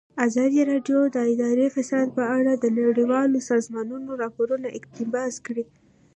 ازادي 0.27 0.61
راډیو 0.71 0.99
د 1.15 1.17
اداري 1.33 1.67
فساد 1.75 2.07
په 2.17 2.23
اړه 2.37 2.51
د 2.55 2.65
نړیوالو 2.79 3.37
سازمانونو 3.51 4.09
راپورونه 4.21 4.67
اقتباس 4.79 5.33
کړي. 5.45 5.65